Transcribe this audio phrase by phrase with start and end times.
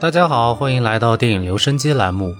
[0.00, 2.36] 大家好，欢迎来到电影留声机栏目。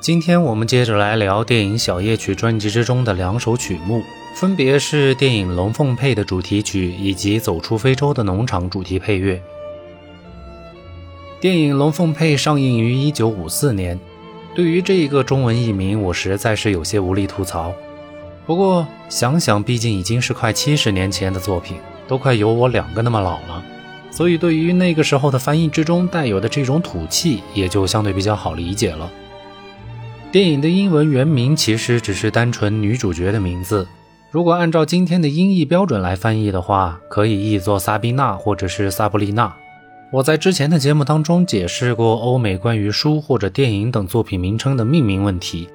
[0.00, 4.02] 今天我们接着来聊电影《小夜曲》专辑之中的两首曲目，
[4.36, 9.42] 分别是电影《龙凤配》的主题曲以及《走出非洲的农场》主题配乐。
[11.40, 13.98] 电影《龙凤配》上映于1954年，
[14.54, 17.72] 对于这一个中文译名，我实在是有些无力吐槽。
[18.44, 23.64] 不过想想，毕竟已经是快七十年前的作品，都快有我两个那么老了。
[24.10, 29.10] 所以，对于那个时候的翻译之中带有的这种土气，也就相对比较好理解了。
[30.32, 33.86] 电影的英文原名其实只是单纯女主角的名字，
[34.30, 39.52] 如果按照今天的音译标准来翻译的话，可以译作萨宾娜或者是萨布丽娜。
[40.12, 45.68] 我在之前的节目当中解释过欧美关于书或者电影等作品名称的命名问题，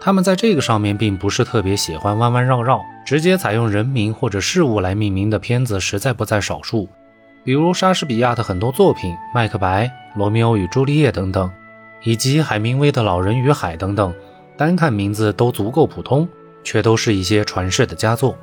[0.00, 6.88] 他们在这个上面并不是特别喜欢弯弯绕绕，直接采用人名或者事物来命名的片子实在不在少数。
[7.44, 9.84] 比如莎士比亚的很多作品，《麦克白》
[10.16, 11.50] 《罗密欧与朱丽叶》等等，
[12.02, 14.14] 以及海明威的《老人与海》等等，
[14.56, 16.26] 单看名字都足够普通，
[16.62, 18.34] 却都是一些传世的佳作。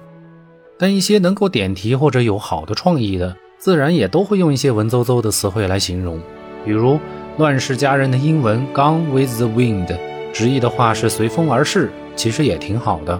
[0.77, 6.19] 但一些能够点题或者有好的创意的，自然也都会用一些文绉绉的词汇来形容。
[6.63, 6.94] 比如
[7.38, 9.88] 《乱世佳人》的英文《Gone with the Wind》，
[10.31, 13.19] 直译的话是“随风而逝”，其实也挺好的。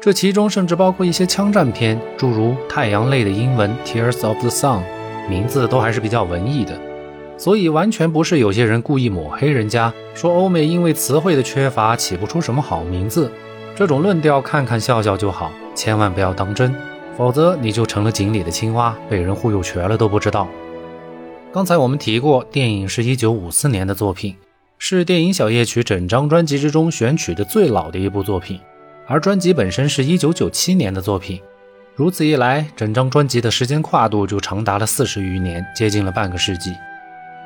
[0.00, 4.80] 这其中甚至包括一些枪战片，诸如《太阳泪》的英文 Tears of the Sun，
[5.28, 6.72] 名字都还是比较文艺的，
[7.36, 13.30] 所以完全不是有些人故意抹黑人家，说欧美因为词汇的缺乏起不出什么好名字。
[13.76, 16.74] 这种论调看看笑笑就好，千万不要当真，
[17.18, 20.48] 否则你就成了井里的青蛙，被人忽悠瘸了都不知道。
[21.52, 24.34] 刚才我们提过，电影是一九五四年的作品，
[24.78, 28.58] 是电影《小夜曲》整张专辑之中选取的最老的一部作品。
[29.10, 31.40] 而专辑本身是一九九七年的作品，
[31.96, 36.72] 如此一来，整张专辑的时间跨度就长达了四十余年，接近了半个世纪。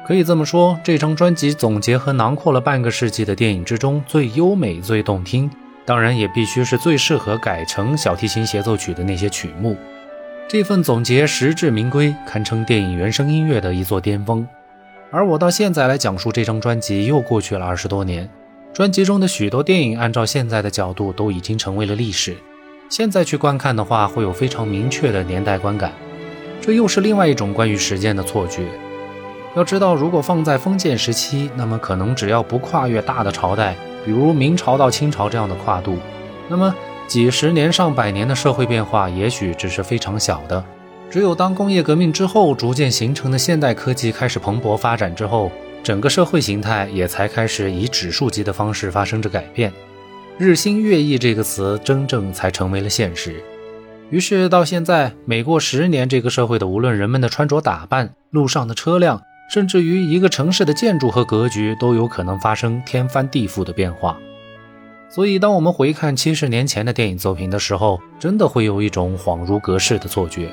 [0.06, 5.50] 可以这么说，这张专辑总结和囊括了半个世纪的电影之中最优美、最动听，
[5.86, 9.74] 当然也必须是最适合改成小提琴协奏曲的那些曲目。
[10.46, 14.46] 这份总结实至名归，堪称电影原声音乐的一座巅峰。
[15.10, 18.28] 而我到现在来讲述这张专辑，又过去了二十多年。
[18.74, 22.36] 专辑中的许多电影，按照现在的角度都已经成为了历史。
[22.88, 25.92] 现在去观看的话，会有非常明确的年代观感。
[26.60, 28.64] 这又是另外一种关于时间的错觉。
[29.54, 35.96] 要知道，如果放在封建时期，那么可能只要不跨越大的朝代，比如明朝到清朝这样的跨度，
[36.48, 36.74] 那么
[37.06, 40.64] 几十年、上百年的社会变化，也许只是非常小的。
[41.08, 45.52] 只有当工业革命之后，逐渐形成的现代科技开始蓬勃发展之后。
[45.84, 49.70] 整个社会形态也才开始以指数级的方式发生着改变，
[50.38, 53.44] 日新月异这个词真正才成为了现实。
[54.08, 64.18] 于是到现在，每过十年，这个社会的无论人们的穿着打扮、路上的车辆，甚至于一个城市的建筑和格局，都有可能发生天翻地覆的变化。
[65.10, 70.48] 所以，当我们回看七十年前的电影作品的时候，真的会有一种恍如隔世的错觉。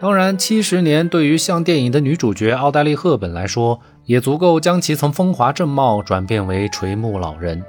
[0.00, 7.62] 当然，七十年对于像电影的女主角奥黛丽·赫本来说，也足够将其从风华正茂转变为垂暮老人。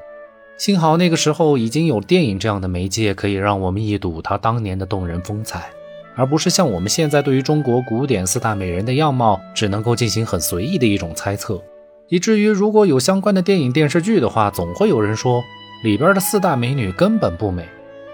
[0.58, 5.70] 幸好那个时候已经有电影这样的媒介，可以让我们一睹她当年的动人风采，
[6.16, 11.62] 而不是像我们现在对于中国古典四大美人的样貌，只能够进行很随意的一种猜测。
[12.10, 15.42] 以至于如果有相关的电影电视剧的话，总会有人说
[15.84, 17.68] 里边的四大美女根本不美。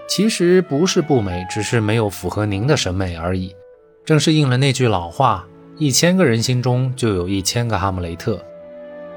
[0.08, 3.54] 其实不是不美，只是没有符合您的审美而已。
[4.04, 5.46] 正是应了那句老话
[5.80, 8.38] ：“一千个人心中就有一千个哈姆雷特。”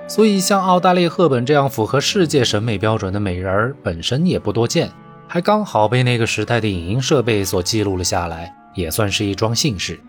[0.08, 4.90] 所以，像奥黛丽·赫本这样符合世界审美标准的美人儿本身也不多见，
[5.28, 9.96] 还刚好被那个时代的影音设备所记录了下来，也算是一桩幸事。《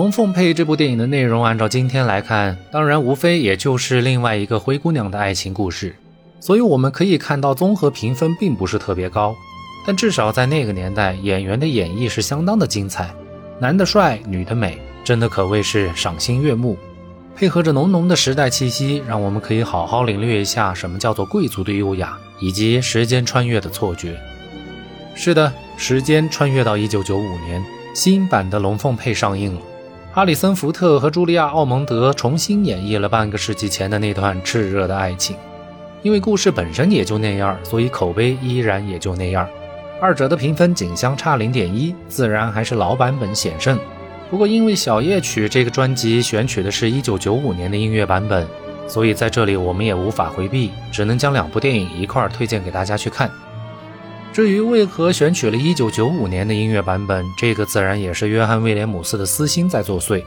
[0.00, 5.94] 龙凤配》这部电影的内容，按照今天来看，当然无非也就是另外一个灰姑娘的爱情故事。
[6.40, 9.36] 所以我们可以看到，综合评分并不是特别高，
[9.86, 13.10] 但至少在那个年代，演员的演绎是相当的精彩，
[13.58, 16.78] 男的帅，女的美，真的可谓是赏心悦目。
[17.36, 24.18] 配合着浓浓的时代气息，让我们可以好好领略一下什么叫做贵族的优雅，以及时间穿越的错觉。
[25.14, 27.62] 是的，时间穿越到一九九五年，
[27.94, 29.60] 新版的《龙凤配》上映了。
[30.12, 35.36] 哈里森·福特和茱莉亚·奥蒙德重新演绎了半个世纪前的那段炽热的爱情，
[36.02, 39.48] 因为故事本身也就那样，所以口碑依然也就那样。
[40.00, 43.78] 二者的评分仅相差零点一，自然还是老版本险胜。
[44.28, 48.44] 不过因为《小夜曲》这个专辑选取的是一九九五年的音乐版本，
[48.88, 53.30] 所以在这里我们也无法回避，只能将两部电影一块儿推荐给大家去看。
[54.32, 60.22] 至于为何选取了一九九五年的音乐版本，这个自然也是约翰·威廉姆斯的私心在作祟，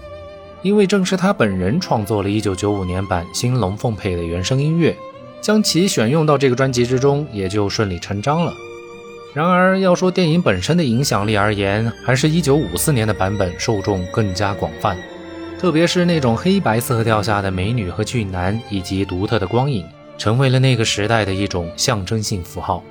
[0.61, 4.93] 因为正是他本人创作了一九九五年版《新龙凤配》的原声音乐，
[5.39, 8.53] 将其选用到这个专辑之中，也就顺理成章了。
[9.33, 14.97] 然而，要说电影本身的影响力而言，还是一九五四年的版本受众更加广泛。
[15.57, 19.85] 特别是那种黑白色调下的美女和俊男，以及独特的光影，
[20.17, 22.83] 成为了那个时代的一种象征性符号。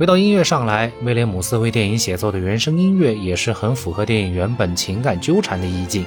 [0.00, 6.06] 回到音乐上来，威廉姆斯为电影写作的原声音乐也是很符合电影原本情感纠缠的意境。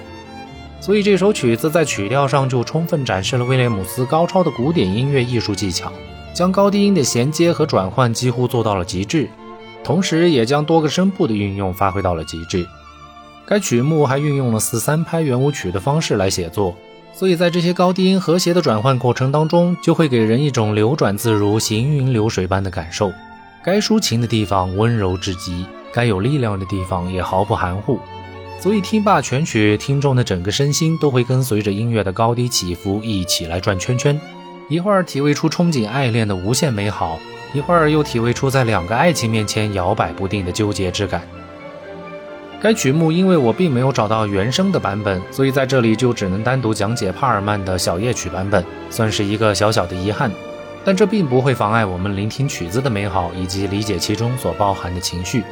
[0.80, 5.94] 所以这首曲子在曲调上就充分展示了威廉姆斯高超的古典音乐艺术技巧。
[6.34, 9.30] 将高低音的衔接和转换几乎做到了极致，
[9.84, 12.66] 同时也将多个声部的运用发挥到了极致。
[13.46, 16.76] 该曲目还运用了四三拍圆舞曲的方式来写作，
[17.14, 23.12] 所以在这些高低音和谐的转换过程当中，就会给人一种流转自如、行云流水般的感受。
[23.64, 27.98] 该抒情的地方温柔至极，该有力量的地方也毫不含糊。
[28.60, 34.20] 所以听罢全曲，听众的整个身心都会跟随着音乐的高低起伏一起来转圈圈。
[34.68, 37.18] 一会儿体味出憧憬爱恋的无限美好，
[37.54, 41.22] 一会儿又体味出在两个爱情面前摇摆不定的纠结之感。
[42.62, 50.30] 该曲目因为我并没有找到原声的版本，所以在这里就只能单独讲解帕尔曼的小夜曲版本，算是一个小小的遗憾。
[50.86, 55.44] 但这并不会妨碍我们聆听曲子的美好以及理解其中所包含的情绪。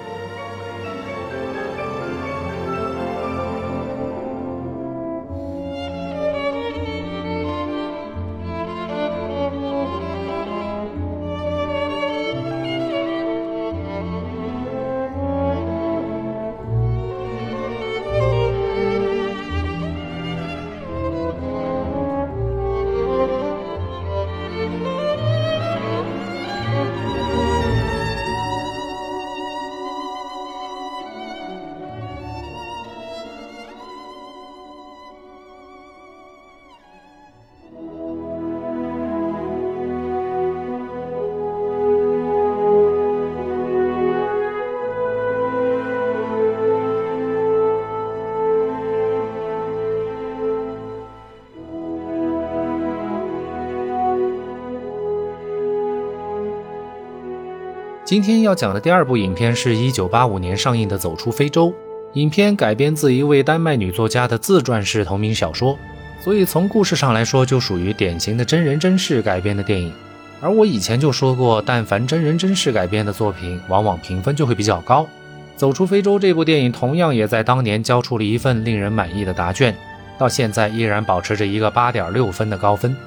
[58.03, 61.67] 今天要讲的第二部影片是一九八五年上映的《走出非洲》。
[62.13, 65.77] 影片改编自一位丹麦女作家的自传式同名小说，
[66.19, 69.93] 所以从故事上来说，就属于典型的真人真事改编的电影。
[70.41, 75.03] 而我以前就说过，但凡真人真事改编的作品，往往评分就会比较高。
[75.55, 79.73] 《走出非洲》这部电影同样也在当年交出了一份令人满意的答卷，
[80.17, 82.97] 到现在依然保持着一个八点六分的高分。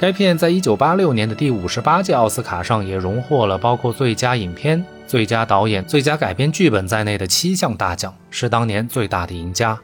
[0.00, 9.78] 该片在一九八六年的第五十八届奥斯卡上也荣获了包括最佳影片、最佳导演、最佳改编剧本在内的七项大奖，是当年最大的赢家。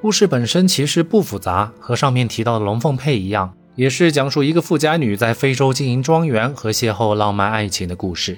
[0.00, 8.36] 故事本身其实不复杂，和上面提到的《龙凤配》一样，也是讲述一个富家女在非洲经营庄园和邂逅浪漫爱情的故事。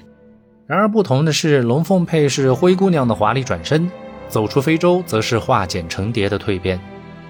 [0.67, 3.89] 然而不同的是，《龙凤配》是灰姑娘的华丽转身，
[4.29, 6.79] 走出非洲则是化茧成蝶的蜕变。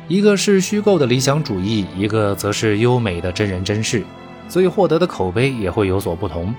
[0.07, 4.03] 一个是虚构的理想主义，一个则是优美的真人真事，
[4.47, 6.53] 所以获得的口碑也会有所不同。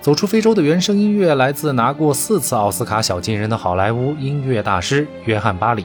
[0.00, 5.84] 走出非洲的原声音乐来自拿过四次奥斯卡小金人的好莱坞音乐大师约翰巴里。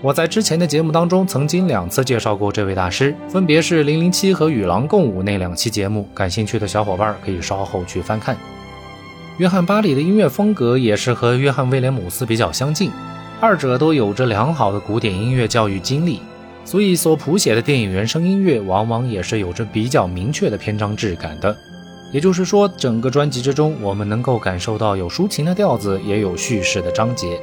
[0.00, 8.36] 我在之前的节目当中曾经两次介绍过这位大师，分别是《零零七》和《与狼共舞》那两期节目，感兴趣的小伙伴可以稍后去翻看。
[9.38, 12.90] 约翰巴里的音乐风格也是和约翰威廉姆斯比较相近。
[13.40, 16.20] 二者都有着良好的古典音乐教育经历，
[16.64, 21.56] 所以所谱写的电影原声音乐往往也是有着比较明确的篇章质感的。
[22.12, 27.40] 也就是说，整个专辑之中，我们能够感受到有抒情的调子，也有叙事的章节。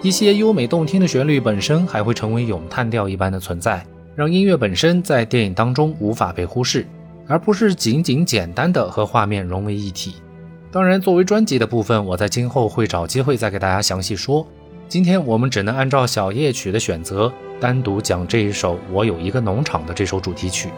[0.00, 3.84] 一些优美动听的旋律本身还会成为咏叹调一般的存在，
[4.14, 6.86] 让音乐本身在电影当中无法被忽视，
[7.26, 10.14] 而不是仅仅简单的和画面融为一体。
[10.72, 14.46] 当然，作为专辑的部分，我在今后会找机会再给大家详细说。
[14.86, 20.68] 今天我们只能按照小夜曲的选择，单独讲这一首《我有一个农场》的这首主题曲。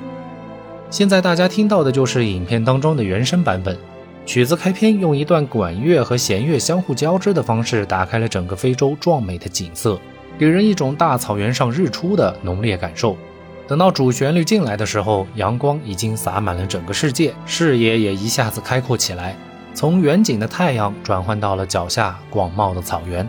[0.91, 3.77] 现在大家听到的就是影片当中的原声版本。
[4.25, 10.01] 曲子开篇用一段管乐和弦乐相互交织的方式，打开了整个非洲壮美的景色，
[10.39, 13.17] 给人一种大草原上日出的浓烈感受。
[13.69, 19.37] 等到主旋律进来的时候，阳光已经洒满了整个世界，视野也一下子开阔起来。
[19.75, 23.29] 从远景的太阳转换到了脚下广袤的草原。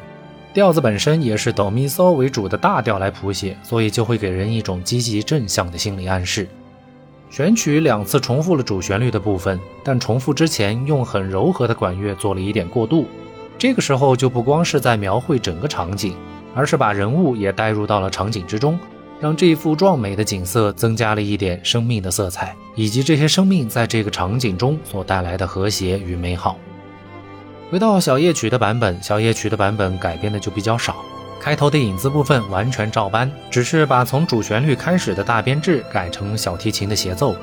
[0.57, 6.47] 调子本身也是哆咪嗦为主的大调来谱写，所以就会给人一种积极正向的心理暗示。
[7.29, 13.05] 选曲两次重复了主旋律的部分，但重复之前用很柔和的管乐做了一点过渡。
[13.59, 16.15] 这个时候就不光是在描绘整个场景，
[16.55, 18.79] 而是把人物也带入到了场景之中，
[19.19, 26.57] 让这幅壮美的景色增加了一点生命的色彩，以及这些生命在这个场景中所带来的和谐与美好。
[27.69, 31.03] 回到小夜曲的版本，小夜曲的版本改编的就比较少。
[31.37, 37.35] 开头的影子部分完全照搬，只是把从主旋律开始的大编制改成小提琴的协奏。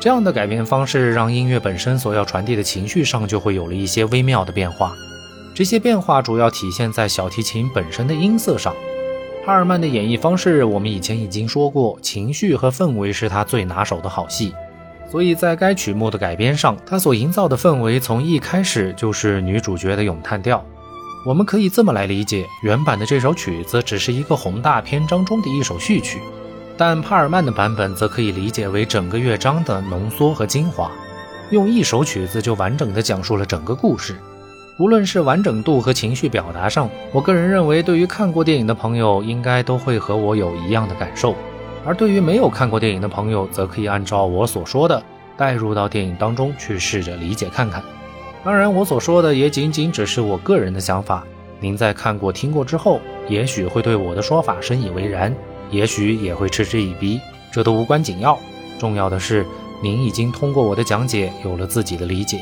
[0.00, 4.92] 这样的改编方式让音乐本身所要传递的情绪上就会有了一些微妙的变化。
[5.54, 8.74] 这些变化主要体现在小提琴本身的音色上。
[9.46, 14.52] 帕尔曼的演绎方式，我们以前已经说过，情绪和氛围是他最拿手的好戏。
[15.10, 20.64] 所以在该曲目的改编上，它所营造的氛围从一开始就是女主角的咏叹调。
[21.26, 26.18] 我们可以这么来理解，原版的这首曲子只是一个宏大篇章中的一首序曲，
[26.76, 30.90] 但帕尔曼的版本则可以理解为整个乐章的浓缩和精华，
[31.50, 34.16] 用一首曲子就完整的讲述了整个故事。
[34.78, 41.34] 无论是完整度和情绪表达上，我个人认为，对于看过电影的朋友，应该都会和我有一样的感受；
[41.84, 45.02] 而对于没有看过电影的朋友，则可以按照我所说的，
[45.36, 47.82] 带入到电影当中去试着理解看看。
[48.44, 51.24] 当然，我所说的也仅仅只是我个人的想法。
[51.58, 55.34] 您在看过、听过之后，也许会对我的说法深以为然，
[55.70, 57.20] 也许也会嗤之以鼻，
[57.52, 58.38] 这都无关紧要。
[58.78, 59.44] 重要的是，
[59.82, 62.40] 您已经通过我的讲解有了自己的理解。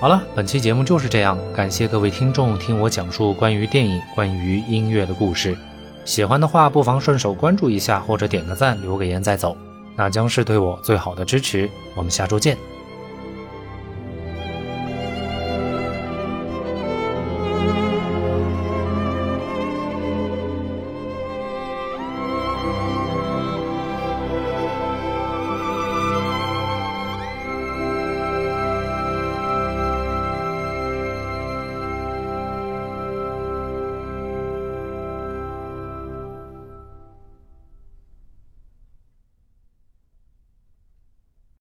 [0.00, 5.56] 好了，本期节目就是这样，感谢各位听众听我讲述关于电影、关于音乐的故事。
[6.04, 9.56] 喜欢的话，不妨顺手关注一下，或者点个赞、留个言再走，
[9.96, 11.70] 那将是对我最好的支持。
[11.94, 12.56] 我们下周见。